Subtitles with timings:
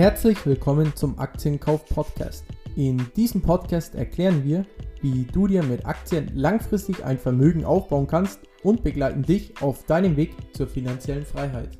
[0.00, 2.46] Herzlich willkommen zum Aktienkauf Podcast.
[2.74, 4.64] In diesem Podcast erklären wir,
[5.02, 10.16] wie du dir mit Aktien langfristig ein Vermögen aufbauen kannst und begleiten dich auf deinem
[10.16, 11.78] Weg zur finanziellen Freiheit.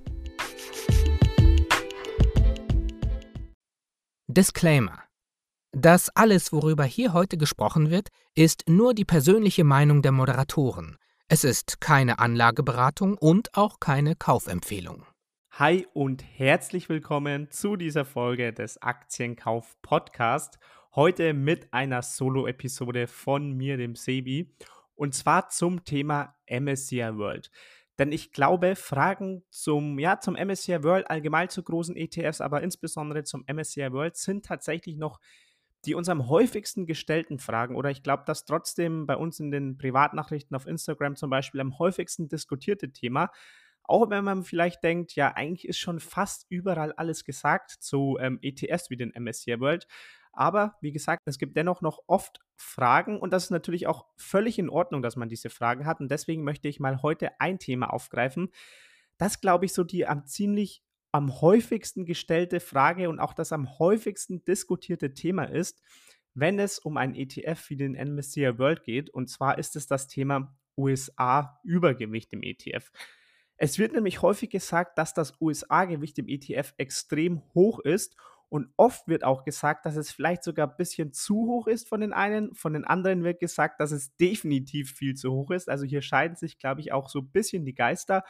[4.27, 4.98] Disclaimer.
[5.73, 10.98] Das alles, worüber hier heute gesprochen wird, ist nur die persönliche Meinung der Moderatoren.
[11.29, 15.07] Es ist keine Anlageberatung und auch keine Kaufempfehlung.
[15.55, 20.58] Hi und herzlich willkommen zu dieser Folge des Aktienkauf Podcast.
[20.95, 24.55] Heute mit einer Solo-Episode von mir, dem Sebi,
[24.94, 27.50] und zwar zum Thema MSCI World.
[27.99, 33.25] Denn ich glaube, Fragen zum, ja, zum MSCI World, allgemein zu großen ETFs, aber insbesondere
[33.25, 35.19] zum MSCI World sind tatsächlich noch
[35.84, 39.78] die uns am häufigsten gestellten Fragen, oder ich glaube, dass trotzdem bei uns in den
[39.78, 43.30] Privatnachrichten auf Instagram zum Beispiel am häufigsten diskutierte Thema,
[43.84, 48.38] auch wenn man vielleicht denkt, ja, eigentlich ist schon fast überall alles gesagt zu ähm,
[48.42, 49.86] ETFs wie den MSCI World.
[50.32, 54.58] Aber wie gesagt, es gibt dennoch noch oft Fragen und das ist natürlich auch völlig
[54.58, 56.00] in Ordnung, dass man diese Fragen hat.
[56.00, 58.50] Und deswegen möchte ich mal heute ein Thema aufgreifen,
[59.18, 63.78] das, glaube ich, so die am ziemlich am häufigsten gestellte Frage und auch das am
[63.78, 65.83] häufigsten diskutierte Thema ist,
[66.34, 69.10] wenn es um ein ETF wie den MSCI World geht.
[69.10, 72.90] Und zwar ist es das Thema USA-Übergewicht im ETF.
[73.62, 78.17] Es wird nämlich häufig gesagt, dass das USA-Gewicht im ETF extrem hoch ist
[78.48, 82.00] und oft wird auch gesagt, dass es vielleicht sogar ein bisschen zu hoch ist von
[82.00, 82.55] den einen.
[82.55, 85.69] Von den anderen wird gesagt, dass es definitiv viel zu hoch ist.
[85.69, 88.25] Also hier scheiden sich, glaube ich, auch so ein bisschen die Geister.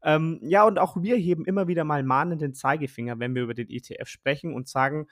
[0.00, 3.68] Ähm, ja, und auch wir heben immer wieder mal mahnenden Zeigefinger, wenn wir über den
[3.68, 5.08] ETF sprechen und sagen,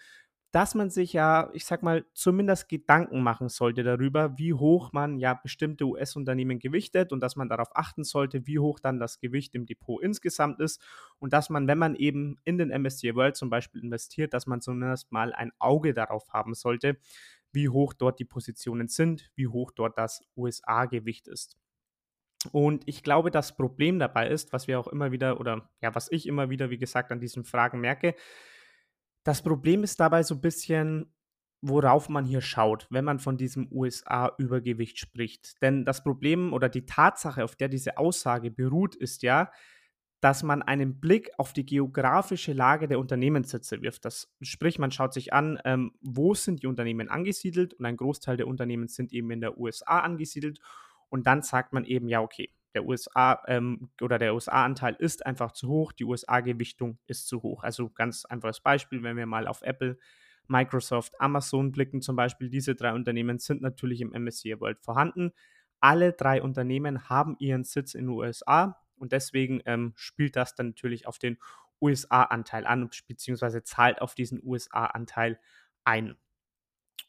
[0.56, 5.18] dass man sich ja, ich sag mal, zumindest Gedanken machen sollte darüber, wie hoch man
[5.18, 9.54] ja bestimmte US-Unternehmen gewichtet und dass man darauf achten sollte, wie hoch dann das Gewicht
[9.54, 10.82] im Depot insgesamt ist
[11.18, 14.62] und dass man, wenn man eben in den MSCI World zum Beispiel investiert, dass man
[14.62, 16.96] zumindest mal ein Auge darauf haben sollte,
[17.52, 21.58] wie hoch dort die Positionen sind, wie hoch dort das USA-Gewicht ist.
[22.50, 26.11] Und ich glaube, das Problem dabei ist, was wir auch immer wieder oder ja, was
[26.11, 28.14] ich immer wieder, wie gesagt, an diesen Fragen merke,
[29.27, 31.13] das Problem ist dabei so ein bisschen,
[31.61, 35.61] worauf man hier schaut, wenn man von diesem USA-Übergewicht spricht.
[35.63, 39.51] Denn das Problem oder die Tatsache, auf der diese Aussage beruht, ist ja,
[40.20, 44.05] dass man einen Blick auf die geografische Lage der Unternehmenssitze wirft.
[44.05, 48.37] Das, sprich, man schaut sich an, ähm, wo sind die Unternehmen angesiedelt und ein Großteil
[48.37, 50.61] der Unternehmen sind eben in der USA angesiedelt
[51.08, 55.53] und dann sagt man eben, ja, okay, der USA ähm, oder der USA-Anteil ist einfach
[55.53, 57.63] zu hoch, die USA-Gewichtung ist zu hoch.
[57.63, 59.98] Also ganz einfaches Beispiel, wenn wir mal auf Apple,
[60.47, 65.33] Microsoft, Amazon blicken zum Beispiel, diese drei Unternehmen sind natürlich im MSCI World vorhanden.
[65.81, 70.69] Alle drei Unternehmen haben ihren Sitz in den USA und deswegen ähm, spielt das dann
[70.69, 71.39] natürlich auf den
[71.81, 75.41] USA-Anteil an, beziehungsweise zahlt auf diesen USA-Anteil
[75.85, 76.17] ein.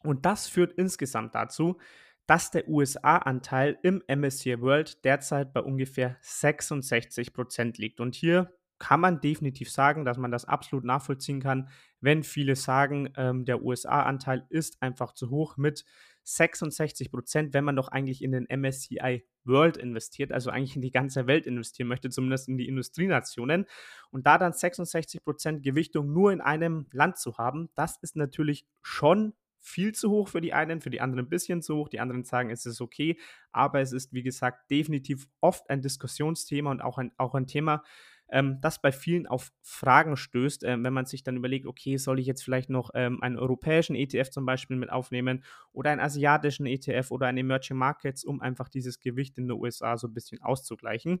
[0.02, 1.78] Und das führt insgesamt dazu,
[2.28, 8.00] dass der USA-Anteil im MSCI World derzeit bei ungefähr 66 Prozent liegt.
[8.00, 13.10] Und hier kann man definitiv sagen, dass man das absolut nachvollziehen kann, wenn viele sagen,
[13.16, 15.86] ähm, der USA-Anteil ist einfach zu hoch mit
[16.24, 20.90] 66 Prozent, wenn man doch eigentlich in den MSCI World investiert, also eigentlich in die
[20.90, 23.64] ganze Welt investieren möchte, zumindest in die Industrienationen.
[24.10, 28.66] Und da dann 66 Prozent Gewichtung nur in einem Land zu haben, das ist natürlich
[28.82, 31.88] schon viel zu hoch für die einen, für die anderen ein bisschen zu hoch.
[31.88, 33.18] Die anderen sagen, es ist okay,
[33.52, 37.82] aber es ist, wie gesagt, definitiv oft ein Diskussionsthema und auch ein, auch ein Thema,
[38.30, 42.18] ähm, das bei vielen auf Fragen stößt, äh, wenn man sich dann überlegt, okay, soll
[42.18, 46.66] ich jetzt vielleicht noch ähm, einen europäischen ETF zum Beispiel mit aufnehmen oder einen asiatischen
[46.66, 50.42] ETF oder einen Emerging Markets, um einfach dieses Gewicht in den USA so ein bisschen
[50.42, 51.20] auszugleichen.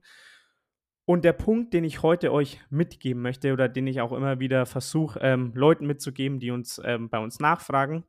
[1.06, 4.66] Und der Punkt, den ich heute euch mitgeben möchte oder den ich auch immer wieder
[4.66, 8.04] versuche, ähm, Leuten mitzugeben, die uns ähm, bei uns nachfragen,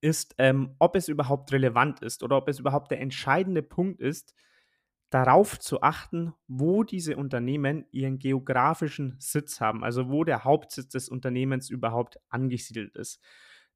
[0.00, 4.34] ist, ähm, ob es überhaupt relevant ist oder ob es überhaupt der entscheidende Punkt ist,
[5.10, 11.08] darauf zu achten, wo diese Unternehmen ihren geografischen Sitz haben, also wo der Hauptsitz des
[11.08, 13.20] Unternehmens überhaupt angesiedelt ist.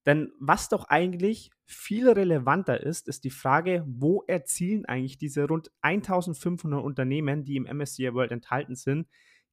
[0.07, 5.71] Denn was doch eigentlich viel relevanter ist, ist die Frage, wo erzielen eigentlich diese rund
[5.81, 9.09] 1500 Unternehmen, die im MSCI World enthalten sind,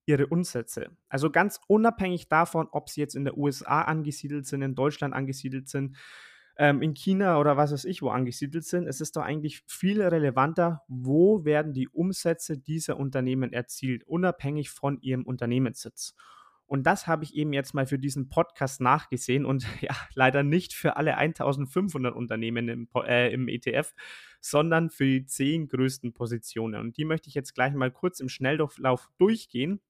[0.05, 0.89] ihre Umsätze.
[1.09, 5.69] Also ganz unabhängig davon, ob sie jetzt in der USA angesiedelt sind, in Deutschland angesiedelt
[5.69, 5.97] sind,
[6.61, 8.87] ähm, in China oder was weiß ich wo angesiedelt sind.
[8.87, 15.01] Es ist doch eigentlich viel relevanter, wo werden die Umsätze dieser Unternehmen erzielt, unabhängig von
[15.01, 16.13] ihrem Unternehmenssitz.
[16.67, 20.73] Und das habe ich eben jetzt mal für diesen Podcast nachgesehen und ja, leider nicht
[20.73, 23.95] für alle 1500 Unternehmen im, äh, im ETF,
[24.39, 26.79] sondern für die zehn größten Positionen.
[26.79, 29.81] Und die möchte ich jetzt gleich mal kurz im Schnelldurchlauf durchgehen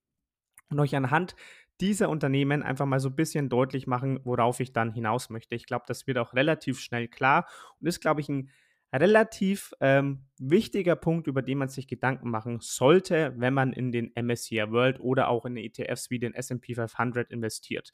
[0.69, 1.35] und euch anhand
[1.81, 5.55] dieser Unternehmen einfach mal so ein bisschen deutlich machen, worauf ich dann hinaus möchte.
[5.55, 7.47] Ich glaube, das wird auch relativ schnell klar
[7.79, 8.51] und ist, glaube ich, ein
[8.93, 14.11] relativ ähm, wichtiger Punkt, über den man sich Gedanken machen sollte, wenn man in den
[14.15, 17.93] MSCI World oder auch in ETFs wie den SP 500 investiert.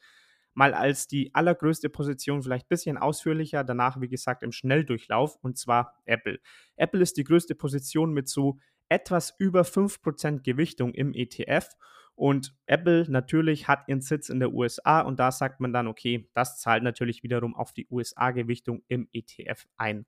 [0.54, 5.57] Mal als die allergrößte Position vielleicht ein bisschen ausführlicher, danach wie gesagt im Schnelldurchlauf und
[5.57, 6.40] zwar Apple.
[6.78, 8.57] Apple ist die größte Position mit so
[8.90, 11.69] etwas über 5% Gewichtung im ETF
[12.18, 16.28] und Apple natürlich hat ihren Sitz in der USA und da sagt man dann, okay,
[16.34, 20.08] das zahlt natürlich wiederum auf die USA-Gewichtung im ETF ein.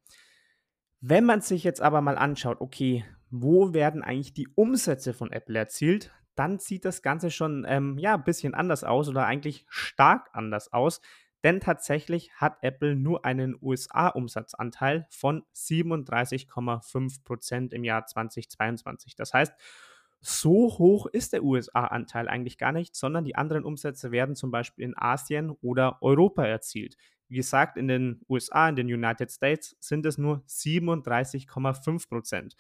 [1.02, 5.60] Wenn man sich jetzt aber mal anschaut, okay, wo werden eigentlich die Umsätze von Apple
[5.60, 10.32] erzielt, dann sieht das Ganze schon ähm, ja, ein bisschen anders aus oder eigentlich stark
[10.34, 11.02] anders aus.
[11.44, 19.16] Denn tatsächlich hat Apple nur einen USA-Umsatzanteil von 37,5% im Jahr 2022.
[19.16, 19.54] Das heißt,
[20.22, 24.86] so hoch ist der USA-Anteil eigentlich gar nicht, sondern die anderen Umsätze werden zum Beispiel
[24.86, 26.98] in Asien oder Europa erzielt.
[27.30, 32.56] Wie gesagt, in den USA, in den United States sind es nur 37,5 Prozent.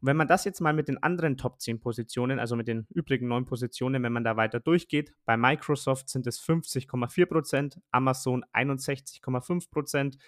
[0.00, 2.86] Und wenn man das jetzt mal mit den anderen Top 10 Positionen, also mit den
[2.90, 8.44] übrigen neun Positionen, wenn man da weiter durchgeht, bei Microsoft sind es 50,4 Prozent, Amazon
[8.52, 10.18] 61,5 Prozent,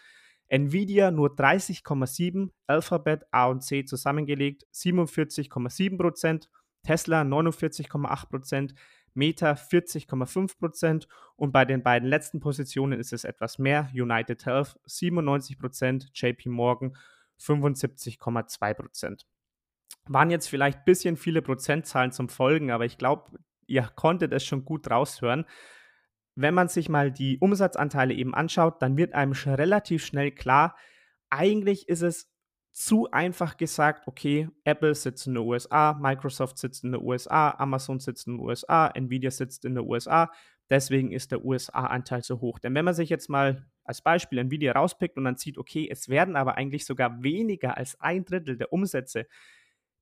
[0.48, 6.48] Nvidia nur 30,7, Alphabet, A und C zusammengelegt 47,7 Prozent,
[6.82, 8.74] Tesla 49,8 Prozent,
[9.14, 13.90] Meta 40,5% und bei den beiden letzten Positionen ist es etwas mehr.
[13.92, 16.96] United Health 97%, JP Morgan
[17.40, 19.24] 75,2%.
[20.06, 24.44] Waren jetzt vielleicht ein bisschen viele Prozentzahlen zum Folgen, aber ich glaube, ihr konntet es
[24.44, 25.44] schon gut raushören.
[26.34, 30.76] Wenn man sich mal die Umsatzanteile eben anschaut, dann wird einem relativ schnell klar,
[31.30, 32.32] eigentlich ist es
[32.78, 37.98] zu einfach gesagt, okay, Apple sitzt in den USA, Microsoft sitzt in den USA, Amazon
[37.98, 40.30] sitzt in den USA, Nvidia sitzt in den USA.
[40.70, 42.60] Deswegen ist der USA-Anteil so hoch.
[42.60, 46.08] Denn wenn man sich jetzt mal als Beispiel Nvidia rauspickt und dann sieht, okay, es
[46.08, 49.26] werden aber eigentlich sogar weniger als ein Drittel der Umsätze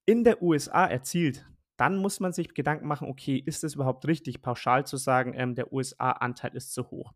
[0.05, 1.47] in der USA erzielt,
[1.79, 5.55] dann muss man sich Gedanken machen, okay, ist es überhaupt richtig, pauschal zu sagen, ähm,
[5.55, 7.15] der USA-Anteil ist zu hoch.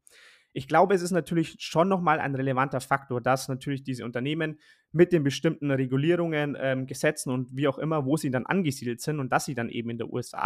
[0.53, 4.59] Ich glaube, es ist natürlich schon nochmal ein relevanter Faktor, dass natürlich diese Unternehmen
[4.91, 9.21] mit den bestimmten Regulierungen, ähm, Gesetzen und wie auch immer, wo sie dann angesiedelt sind
[9.21, 10.39] und dass sie dann eben in der USA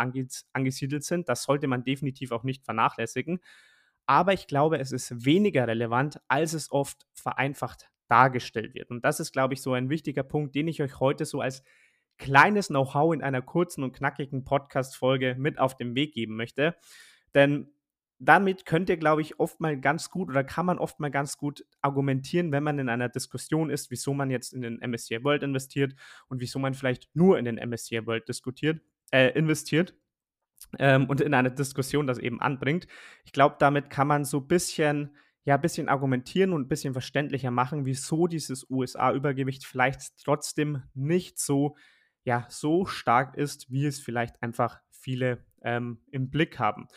[0.53, 3.41] angesiedelt sind, das sollte man definitiv auch nicht vernachlässigen.
[4.06, 8.91] Aber ich glaube, es ist weniger relevant, als es oft vereinfacht dargestellt wird.
[8.91, 11.62] Und das ist, glaube ich, so ein wichtiger Punkt, den ich euch heute so als
[12.19, 16.77] kleines Know-how in einer kurzen und knackigen Podcast-Folge mit auf den Weg geben möchte.
[17.35, 17.73] Denn
[18.19, 21.37] damit könnt ihr, glaube ich, oft mal ganz gut oder kann man oft mal ganz
[21.37, 25.43] gut argumentieren, wenn man in einer Diskussion ist, wieso man jetzt in den MSCI World
[25.43, 25.94] investiert
[26.28, 28.81] und wieso man vielleicht nur in den MSCI World diskutiert,
[29.11, 29.94] äh, investiert
[30.78, 32.87] ähm, und in einer Diskussion das eben anbringt.
[33.25, 37.50] Ich glaube, damit kann man so ein bisschen, ja, bisschen argumentieren und ein bisschen verständlicher
[37.50, 41.76] machen, wieso dieses USA-Übergewicht vielleicht trotzdem nicht so,
[42.25, 46.88] ja, so stark ist, wie es vielleicht einfach viele ähm, im Blick haben.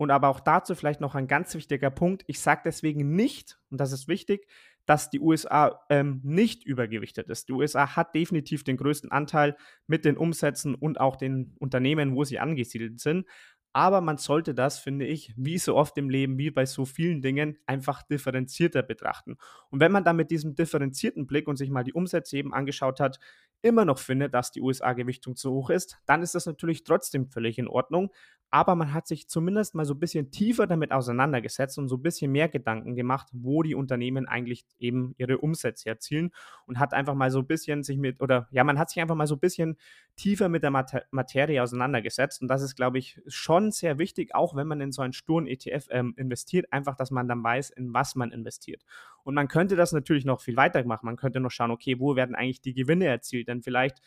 [0.00, 2.24] Und aber auch dazu vielleicht noch ein ganz wichtiger Punkt.
[2.26, 4.46] Ich sage deswegen nicht, und das ist wichtig,
[4.86, 7.50] dass die USA ähm, nicht übergewichtet ist.
[7.50, 12.24] Die USA hat definitiv den größten Anteil mit den Umsätzen und auch den Unternehmen, wo
[12.24, 13.26] sie angesiedelt sind.
[13.72, 17.22] Aber man sollte das, finde ich, wie so oft im Leben, wie bei so vielen
[17.22, 19.36] Dingen, einfach differenzierter betrachten.
[19.70, 22.98] Und wenn man dann mit diesem differenzierten Blick und sich mal die Umsätze eben angeschaut
[22.98, 23.20] hat,
[23.62, 27.58] immer noch findet, dass die USA-Gewichtung zu hoch ist, dann ist das natürlich trotzdem völlig
[27.58, 28.10] in Ordnung
[28.50, 32.02] aber man hat sich zumindest mal so ein bisschen tiefer damit auseinandergesetzt und so ein
[32.02, 36.32] bisschen mehr Gedanken gemacht, wo die Unternehmen eigentlich eben ihre Umsätze erzielen
[36.66, 39.14] und hat einfach mal so ein bisschen sich mit, oder ja, man hat sich einfach
[39.14, 39.76] mal so ein bisschen
[40.16, 40.72] tiefer mit der
[41.10, 45.02] Materie auseinandergesetzt und das ist, glaube ich, schon sehr wichtig, auch wenn man in so
[45.02, 48.82] einen sturen ETF ähm, investiert, einfach, dass man dann weiß, in was man investiert.
[49.22, 51.06] Und man könnte das natürlich noch viel weiter machen.
[51.06, 53.48] Man könnte noch schauen, okay, wo werden eigentlich die Gewinne erzielt?
[53.48, 54.00] Denn vielleicht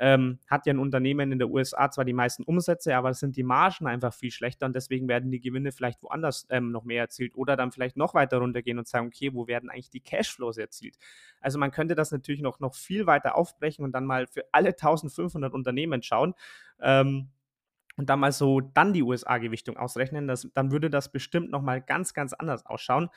[0.00, 3.36] ähm, hat ja ein Unternehmen in der USA zwar die meisten Umsätze, aber es sind
[3.36, 7.02] die Margen einfach viel schlechter und deswegen werden die Gewinne vielleicht woanders ähm, noch mehr
[7.02, 10.56] erzielt oder dann vielleicht noch weiter runtergehen und sagen, okay, wo werden eigentlich die Cashflows
[10.56, 10.96] erzielt?
[11.40, 14.70] Also man könnte das natürlich noch, noch viel weiter aufbrechen und dann mal für alle
[14.70, 16.34] 1500 Unternehmen schauen.
[16.80, 17.28] Ähm,
[17.96, 22.14] und dann mal so dann die USA-Gewichtung ausrechnen, das, dann würde das bestimmt nochmal ganz,
[22.14, 23.08] ganz anders ausschauen.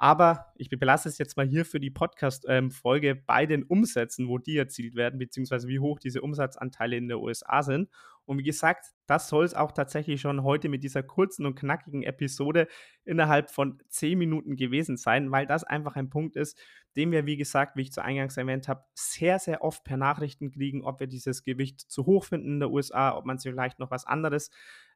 [0.00, 4.38] Aber ich belasse es jetzt mal hier für die Podcast-Folge ähm, bei den Umsätzen, wo
[4.38, 7.90] die erzielt werden, beziehungsweise wie hoch diese Umsatzanteile in der USA sind.
[8.24, 12.04] Und wie gesagt, das soll es auch tatsächlich schon heute mit dieser kurzen und knackigen
[12.04, 12.68] Episode
[13.04, 16.56] innerhalb von 10 Minuten gewesen sein, weil das einfach ein Punkt ist,
[16.94, 20.52] den wir, wie gesagt, wie ich zu Eingangs erwähnt habe, sehr, sehr oft per Nachrichten
[20.52, 23.80] kriegen, ob wir dieses Gewicht zu hoch finden in der USA, ob man sich vielleicht
[23.80, 24.50] noch was anderes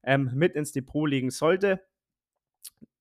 [0.05, 1.81] ähm, mit ins Depot legen sollte.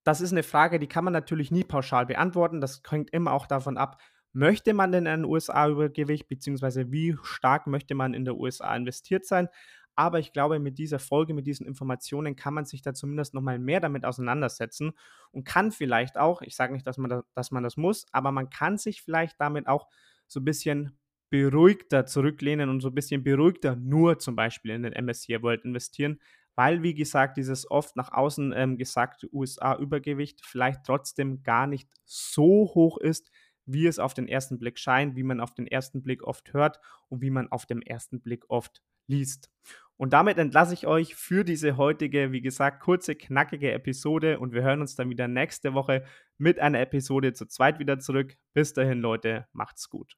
[0.03, 2.61] Das ist eine Frage, die kann man natürlich nie pauschal beantworten.
[2.61, 4.01] Das hängt immer auch davon ab,
[4.33, 8.75] möchte man denn in den USA Übergewicht, beziehungsweise wie stark möchte man in der USA
[8.75, 9.47] investiert sein.
[9.95, 13.59] Aber ich glaube, mit dieser Folge, mit diesen Informationen kann man sich da zumindest nochmal
[13.59, 14.93] mehr damit auseinandersetzen
[15.31, 18.31] und kann vielleicht auch, ich sage nicht, dass man, da, dass man das muss, aber
[18.31, 19.87] man kann sich vielleicht damit auch
[20.27, 20.97] so ein bisschen
[21.29, 26.19] beruhigter zurücklehnen und so ein bisschen beruhigter nur zum Beispiel in den MSCI World investieren,
[26.55, 32.71] weil, wie gesagt, dieses oft nach außen ähm, gesagte USA-Übergewicht vielleicht trotzdem gar nicht so
[32.73, 33.31] hoch ist,
[33.65, 36.79] wie es auf den ersten Blick scheint, wie man auf den ersten Blick oft hört
[37.09, 39.49] und wie man auf dem ersten Blick oft liest.
[39.97, 44.63] Und damit entlasse ich euch für diese heutige, wie gesagt, kurze, knackige Episode und wir
[44.63, 46.03] hören uns dann wieder nächste Woche
[46.39, 48.35] mit einer Episode zu zweit wieder zurück.
[48.53, 50.17] Bis dahin, Leute, macht's gut.